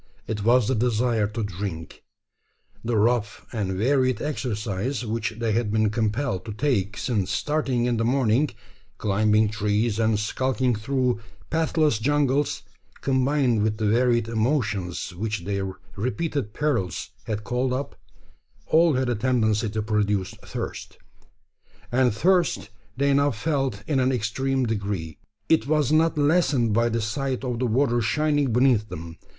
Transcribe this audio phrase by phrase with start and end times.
[0.25, 2.03] It was the desire to drink.
[2.83, 7.97] The rough and varied exercise which they had been compelled to take since starting in
[7.97, 8.49] the morning
[8.97, 11.19] climbing trees, and skulking through
[11.51, 12.63] pathless jungles
[13.01, 17.95] combined with the varied emotions which their repeated perils had called up
[18.65, 20.97] all had a tendency to produce thirst;
[21.91, 25.19] and thirst they now felt in an extreme degree.
[25.47, 29.17] It was not lessened by the sight of the water shining beneath them.